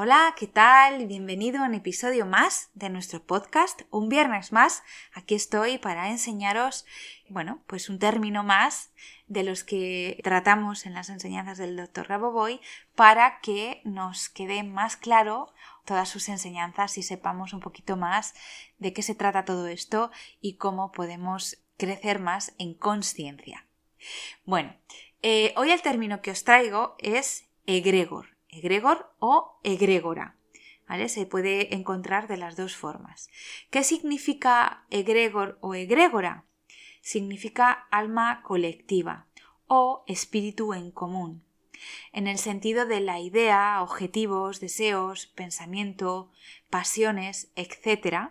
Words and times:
Hola, 0.00 0.32
¿qué 0.38 0.46
tal? 0.46 1.08
Bienvenido 1.08 1.60
a 1.60 1.66
un 1.66 1.74
episodio 1.74 2.24
más 2.24 2.70
de 2.74 2.88
nuestro 2.88 3.20
podcast. 3.20 3.82
Un 3.90 4.08
viernes 4.08 4.52
más, 4.52 4.84
aquí 5.12 5.34
estoy 5.34 5.78
para 5.78 6.08
enseñaros, 6.08 6.86
bueno, 7.28 7.64
pues 7.66 7.88
un 7.88 7.98
término 7.98 8.44
más 8.44 8.92
de 9.26 9.42
los 9.42 9.64
que 9.64 10.20
tratamos 10.22 10.86
en 10.86 10.94
las 10.94 11.08
enseñanzas 11.08 11.58
del 11.58 11.76
Dr. 11.76 12.08
Raboboy 12.08 12.60
para 12.94 13.40
que 13.40 13.80
nos 13.82 14.28
quede 14.28 14.62
más 14.62 14.96
claro 14.96 15.52
todas 15.84 16.08
sus 16.08 16.28
enseñanzas 16.28 16.96
y 16.96 17.02
sepamos 17.02 17.52
un 17.52 17.58
poquito 17.58 17.96
más 17.96 18.34
de 18.78 18.92
qué 18.92 19.02
se 19.02 19.16
trata 19.16 19.44
todo 19.44 19.66
esto 19.66 20.12
y 20.40 20.58
cómo 20.58 20.92
podemos 20.92 21.58
crecer 21.76 22.20
más 22.20 22.54
en 22.58 22.74
conciencia. 22.74 23.66
Bueno, 24.44 24.76
eh, 25.22 25.52
hoy 25.56 25.72
el 25.72 25.82
término 25.82 26.22
que 26.22 26.30
os 26.30 26.44
traigo 26.44 26.94
es 27.00 27.48
egregor 27.66 28.37
egregor 28.48 29.12
o 29.18 29.58
egrégora. 29.62 30.36
¿Vale? 30.88 31.08
Se 31.10 31.26
puede 31.26 31.74
encontrar 31.74 32.28
de 32.28 32.38
las 32.38 32.56
dos 32.56 32.74
formas. 32.74 33.28
¿Qué 33.70 33.84
significa 33.84 34.86
egregor 34.88 35.58
o 35.60 35.74
egrégora? 35.74 36.46
Significa 37.02 37.70
alma 37.90 38.42
colectiva 38.42 39.26
o 39.66 40.02
espíritu 40.06 40.72
en 40.72 40.90
común, 40.90 41.44
en 42.12 42.26
el 42.26 42.38
sentido 42.38 42.86
de 42.86 43.00
la 43.00 43.20
idea, 43.20 43.82
objetivos, 43.82 44.60
deseos, 44.60 45.26
pensamiento, 45.26 46.30
pasiones, 46.70 47.52
etc. 47.54 48.30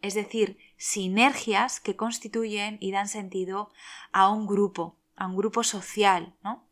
Es 0.00 0.14
decir, 0.14 0.58
sinergias 0.76 1.80
que 1.80 1.96
constituyen 1.96 2.78
y 2.80 2.92
dan 2.92 3.08
sentido 3.08 3.72
a 4.12 4.30
un 4.30 4.46
grupo, 4.46 4.96
a 5.16 5.26
un 5.26 5.36
grupo 5.36 5.64
social. 5.64 6.34
¿no? 6.42 6.64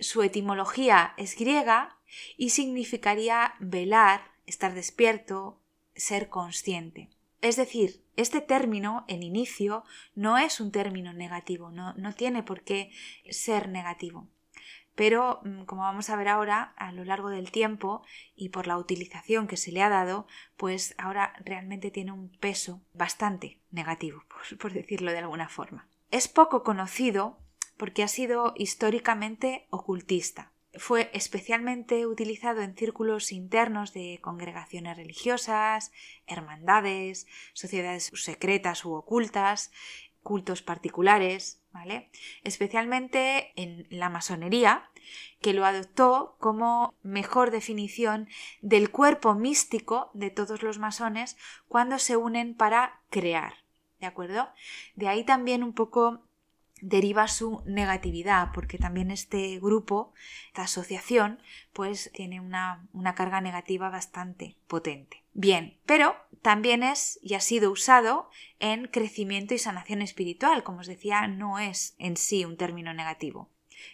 Su 0.00 0.22
etimología 0.22 1.14
es 1.16 1.36
griega 1.36 1.98
y 2.36 2.50
significaría 2.50 3.54
velar, 3.60 4.32
estar 4.46 4.74
despierto, 4.74 5.60
ser 5.94 6.28
consciente. 6.28 7.10
Es 7.40 7.56
decir, 7.56 8.02
este 8.16 8.40
término, 8.40 9.04
en 9.06 9.22
inicio, 9.22 9.84
no 10.14 10.38
es 10.38 10.60
un 10.60 10.72
término 10.72 11.12
negativo, 11.12 11.70
no, 11.70 11.92
no 11.94 12.14
tiene 12.14 12.42
por 12.42 12.62
qué 12.62 12.90
ser 13.30 13.68
negativo. 13.68 14.28
Pero, 14.96 15.40
mm, 15.44 15.62
como 15.62 15.82
vamos 15.82 16.10
a 16.10 16.16
ver 16.16 16.26
ahora, 16.26 16.74
a 16.76 16.90
lo 16.90 17.04
largo 17.04 17.30
del 17.30 17.52
tiempo 17.52 18.02
y 18.34 18.48
por 18.48 18.66
la 18.66 18.76
utilización 18.76 19.46
que 19.46 19.56
se 19.56 19.70
le 19.70 19.82
ha 19.82 19.88
dado, 19.88 20.26
pues 20.56 20.96
ahora 20.98 21.34
realmente 21.44 21.92
tiene 21.92 22.10
un 22.10 22.30
peso 22.30 22.82
bastante 22.94 23.60
negativo, 23.70 24.24
por, 24.28 24.58
por 24.58 24.72
decirlo 24.72 25.12
de 25.12 25.18
alguna 25.18 25.48
forma. 25.48 25.86
Es 26.10 26.26
poco 26.26 26.64
conocido 26.64 27.38
porque 27.78 28.02
ha 28.02 28.08
sido 28.08 28.52
históricamente 28.56 29.66
ocultista 29.70 30.52
fue 30.78 31.10
especialmente 31.12 32.06
utilizado 32.06 32.60
en 32.60 32.76
círculos 32.76 33.32
internos 33.32 33.92
de 33.92 34.20
congregaciones 34.22 34.96
religiosas, 34.96 35.92
hermandades, 36.26 37.26
sociedades 37.52 38.10
secretas 38.14 38.84
u 38.84 38.92
ocultas, 38.92 39.72
cultos 40.22 40.62
particulares, 40.62 41.62
¿vale? 41.72 42.10
Especialmente 42.44 43.52
en 43.56 43.86
la 43.90 44.10
masonería, 44.10 44.90
que 45.40 45.54
lo 45.54 45.64
adoptó 45.64 46.36
como 46.38 46.94
mejor 47.02 47.50
definición 47.50 48.28
del 48.60 48.90
cuerpo 48.90 49.34
místico 49.34 50.10
de 50.12 50.30
todos 50.30 50.62
los 50.62 50.78
masones 50.78 51.36
cuando 51.66 51.98
se 51.98 52.16
unen 52.16 52.54
para 52.54 53.00
crear, 53.08 53.54
¿de 54.00 54.06
acuerdo? 54.06 54.50
De 54.96 55.08
ahí 55.08 55.24
también 55.24 55.62
un 55.62 55.72
poco 55.72 56.27
deriva 56.80 57.28
su 57.28 57.62
negatividad, 57.66 58.50
porque 58.52 58.78
también 58.78 59.10
este 59.10 59.58
grupo, 59.58 60.12
esta 60.48 60.62
asociación, 60.62 61.40
pues 61.72 62.10
tiene 62.12 62.40
una, 62.40 62.86
una, 62.92 63.14
carga 63.14 63.40
negativa 63.40 63.90
bastante 63.90 64.56
potente. 64.66 65.22
Bien, 65.32 65.78
pero 65.86 66.16
también 66.42 66.82
es 66.82 67.18
y 67.22 67.34
ha 67.34 67.40
sido 67.40 67.70
usado 67.70 68.30
en 68.60 68.86
crecimiento 68.86 69.54
y 69.54 69.58
sanación 69.58 70.02
espiritual, 70.02 70.62
como 70.62 70.80
os 70.80 70.86
decía, 70.86 71.26
no 71.26 71.58
es 71.58 71.94
en 71.98 72.16
sí 72.16 72.44
un 72.44 72.56
término 72.56 72.92
negativo, 72.94 73.50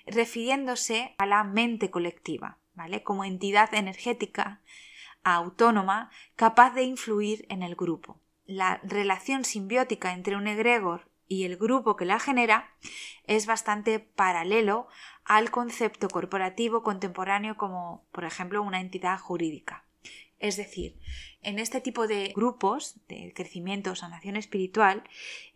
refiriéndose 0.07 1.15
a 1.19 1.27
la 1.27 1.45
mente 1.45 1.91
colectiva, 1.91 2.59
¿vale? 2.75 3.03
Como 3.03 3.25
entidad 3.25 3.75
energética 3.75 4.61
autónoma 5.25 6.11
capaz 6.37 6.75
de 6.75 6.83
influir 6.83 7.47
en 7.49 7.63
el 7.63 7.75
grupo. 7.75 8.21
La 8.47 8.81
relación 8.85 9.45
simbiótica 9.45 10.13
entre 10.13 10.37
un 10.37 10.47
egregor 10.47 11.09
y 11.29 11.45
el 11.45 11.57
grupo 11.57 11.97
que 11.97 12.05
la 12.05 12.19
genera 12.19 12.71
es 13.27 13.47
bastante 13.47 13.99
paralelo 13.99 14.89
al 15.25 15.51
concepto 15.51 16.09
corporativo 16.09 16.83
contemporáneo 16.83 17.57
como, 17.57 18.05
por 18.13 18.25
ejemplo, 18.25 18.63
una 18.63 18.81
entidad 18.81 19.19
jurídica. 19.19 19.85
Es 20.39 20.57
decir, 20.57 20.99
en 21.41 21.59
este 21.59 21.81
tipo 21.81 22.07
de 22.07 22.33
grupos 22.35 22.99
de 23.09 23.33
crecimiento 23.35 23.93
o 23.93 23.97
sanación 23.97 24.37
espiritual, 24.37 25.05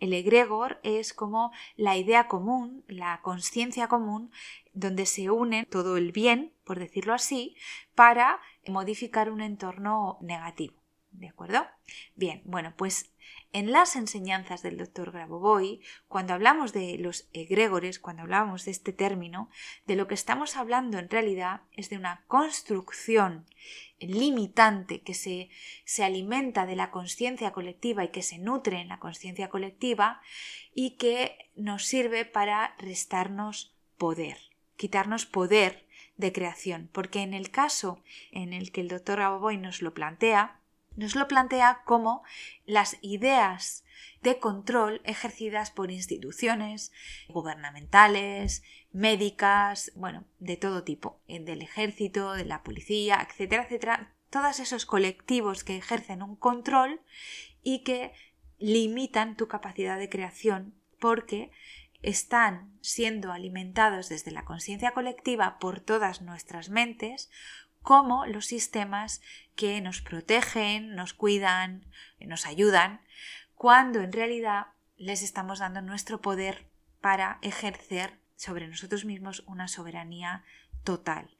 el 0.00 0.14
egregor 0.14 0.80
es 0.82 1.12
como 1.12 1.52
la 1.76 1.96
idea 1.96 2.26
común, 2.26 2.84
la 2.88 3.20
conciencia 3.22 3.88
común, 3.88 4.30
donde 4.72 5.04
se 5.04 5.30
une 5.30 5.66
todo 5.66 5.96
el 5.96 6.12
bien, 6.12 6.52
por 6.64 6.78
decirlo 6.78 7.12
así, 7.12 7.54
para 7.94 8.40
modificar 8.66 9.30
un 9.30 9.42
entorno 9.42 10.16
negativo. 10.22 10.74
¿De 11.10 11.28
acuerdo? 11.28 11.66
Bien, 12.14 12.42
bueno, 12.44 12.74
pues 12.76 13.10
en 13.52 13.72
las 13.72 13.96
enseñanzas 13.96 14.62
del 14.62 14.76
doctor 14.76 15.10
Grabovoi, 15.10 15.80
cuando 16.06 16.34
hablamos 16.34 16.72
de 16.72 16.98
los 16.98 17.28
egregores, 17.32 17.98
cuando 17.98 18.22
hablamos 18.22 18.66
de 18.66 18.72
este 18.72 18.92
término, 18.92 19.48
de 19.86 19.96
lo 19.96 20.06
que 20.06 20.14
estamos 20.14 20.56
hablando 20.56 20.98
en 20.98 21.08
realidad 21.08 21.62
es 21.72 21.88
de 21.88 21.96
una 21.96 22.24
construcción 22.26 23.46
limitante 23.98 25.00
que 25.00 25.14
se, 25.14 25.48
se 25.84 26.04
alimenta 26.04 26.66
de 26.66 26.76
la 26.76 26.90
conciencia 26.90 27.52
colectiva 27.52 28.04
y 28.04 28.08
que 28.08 28.22
se 28.22 28.38
nutre 28.38 28.80
en 28.80 28.88
la 28.88 28.98
conciencia 28.98 29.48
colectiva 29.48 30.20
y 30.74 30.96
que 30.96 31.50
nos 31.56 31.84
sirve 31.84 32.26
para 32.26 32.76
restarnos 32.78 33.74
poder, 33.96 34.38
quitarnos 34.76 35.26
poder 35.26 35.86
de 36.16 36.32
creación, 36.32 36.90
porque 36.92 37.22
en 37.22 37.32
el 37.32 37.50
caso 37.50 38.02
en 38.30 38.52
el 38.52 38.72
que 38.72 38.82
el 38.82 38.88
doctor 38.88 39.16
Grabovoi 39.16 39.56
nos 39.56 39.82
lo 39.82 39.94
plantea, 39.94 40.57
nos 40.98 41.14
lo 41.14 41.28
plantea 41.28 41.82
como 41.84 42.22
las 42.66 42.98
ideas 43.02 43.84
de 44.20 44.38
control 44.38 45.00
ejercidas 45.04 45.70
por 45.70 45.92
instituciones 45.92 46.92
gubernamentales, 47.28 48.64
médicas, 48.92 49.92
bueno, 49.94 50.24
de 50.40 50.56
todo 50.56 50.82
tipo, 50.82 51.20
del 51.28 51.62
ejército, 51.62 52.32
de 52.32 52.44
la 52.44 52.64
policía, 52.64 53.26
etcétera, 53.28 53.62
etcétera, 53.62 54.12
todos 54.28 54.58
esos 54.58 54.86
colectivos 54.86 55.62
que 55.62 55.76
ejercen 55.76 56.22
un 56.22 56.34
control 56.34 57.00
y 57.62 57.84
que 57.84 58.12
limitan 58.58 59.36
tu 59.36 59.46
capacidad 59.46 59.98
de 59.98 60.08
creación 60.08 60.74
porque 60.98 61.52
están 62.02 62.76
siendo 62.80 63.32
alimentados 63.32 64.08
desde 64.08 64.32
la 64.32 64.44
conciencia 64.44 64.92
colectiva 64.92 65.58
por 65.60 65.80
todas 65.80 66.22
nuestras 66.22 66.70
mentes 66.70 67.30
como 67.82 68.26
los 68.26 68.46
sistemas 68.46 69.20
que 69.56 69.80
nos 69.80 70.00
protegen, 70.00 70.94
nos 70.94 71.14
cuidan, 71.14 71.84
nos 72.20 72.46
ayudan, 72.46 73.00
cuando 73.54 74.00
en 74.00 74.12
realidad 74.12 74.68
les 74.96 75.22
estamos 75.22 75.58
dando 75.58 75.80
nuestro 75.82 76.20
poder 76.20 76.66
para 77.00 77.38
ejercer 77.42 78.18
sobre 78.36 78.68
nosotros 78.68 79.04
mismos 79.04 79.42
una 79.46 79.68
soberanía 79.68 80.44
total 80.84 81.30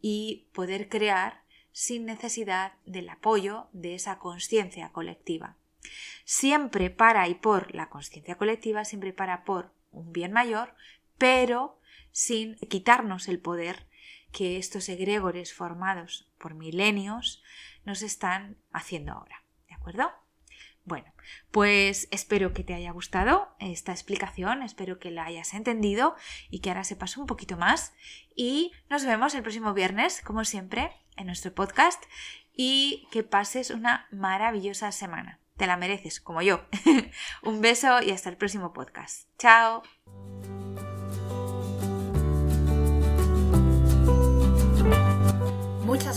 y 0.00 0.48
poder 0.52 0.88
crear 0.88 1.42
sin 1.72 2.06
necesidad 2.06 2.72
del 2.86 3.08
apoyo 3.08 3.68
de 3.72 3.94
esa 3.94 4.18
conciencia 4.18 4.90
colectiva. 4.92 5.56
siempre 6.24 6.90
para 6.90 7.28
y 7.28 7.34
por 7.34 7.72
la 7.74 7.88
conciencia 7.88 8.36
colectiva, 8.36 8.84
siempre 8.84 9.12
para 9.12 9.44
por 9.44 9.72
un 9.92 10.12
bien 10.12 10.32
mayor, 10.32 10.74
pero 11.18 11.78
sin 12.10 12.56
quitarnos 12.56 13.28
el 13.28 13.38
poder 13.38 13.86
que 14.36 14.58
estos 14.58 14.90
egregores 14.90 15.54
formados 15.54 16.30
por 16.36 16.52
milenios 16.52 17.42
nos 17.86 18.02
están 18.02 18.58
haciendo 18.70 19.12
ahora. 19.12 19.42
¿De 19.66 19.74
acuerdo? 19.74 20.12
Bueno, 20.84 21.10
pues 21.50 22.06
espero 22.10 22.52
que 22.52 22.62
te 22.62 22.74
haya 22.74 22.90
gustado 22.90 23.48
esta 23.60 23.92
explicación, 23.92 24.62
espero 24.62 24.98
que 24.98 25.10
la 25.10 25.24
hayas 25.24 25.54
entendido 25.54 26.16
y 26.50 26.60
que 26.60 26.68
ahora 26.68 26.84
sepas 26.84 27.16
un 27.16 27.24
poquito 27.24 27.56
más. 27.56 27.94
Y 28.34 28.72
nos 28.90 29.06
vemos 29.06 29.34
el 29.34 29.40
próximo 29.40 29.72
viernes, 29.72 30.20
como 30.20 30.44
siempre, 30.44 30.92
en 31.16 31.28
nuestro 31.28 31.54
podcast 31.54 32.04
y 32.52 33.08
que 33.10 33.22
pases 33.22 33.70
una 33.70 34.06
maravillosa 34.10 34.92
semana. 34.92 35.40
Te 35.56 35.66
la 35.66 35.78
mereces, 35.78 36.20
como 36.20 36.42
yo. 36.42 36.66
un 37.42 37.62
beso 37.62 38.02
y 38.02 38.10
hasta 38.10 38.28
el 38.28 38.36
próximo 38.36 38.74
podcast. 38.74 39.30
Chao. 39.38 39.82